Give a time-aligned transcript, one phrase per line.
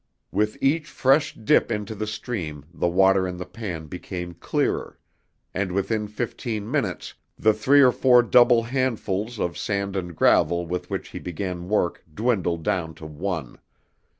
[0.31, 4.97] With each fresh dip into the stream the water in the pan became clearer,
[5.53, 10.89] and within fifteen minutes the three or four double handfuls of sand and gravel with
[10.89, 13.59] which he began work dwindled down to one.